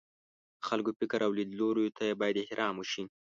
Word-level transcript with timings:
د 0.57 0.61
خلکو 0.69 0.91
فکر 0.99 1.19
او 1.25 1.31
لیدلوریو 1.39 1.95
ته 1.97 2.05
باید 2.19 2.39
احترام 2.41 2.75
وشي. 2.77 3.03